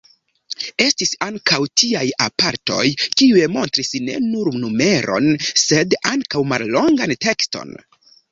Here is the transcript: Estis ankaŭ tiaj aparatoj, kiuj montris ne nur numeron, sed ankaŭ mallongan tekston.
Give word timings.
Estis 0.83 1.09
ankaŭ 1.25 1.57
tiaj 1.81 2.05
aparatoj, 2.27 2.87
kiuj 3.19 3.43
montris 3.57 3.91
ne 4.07 4.17
nur 4.31 4.49
numeron, 4.63 5.29
sed 5.65 5.95
ankaŭ 6.15 6.45
mallongan 6.55 7.17
tekston. 7.27 7.77